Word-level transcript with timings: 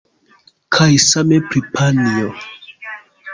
Kaj 0.77 0.87
same 1.03 1.39
pri 1.51 1.63
panjo. 1.77 2.33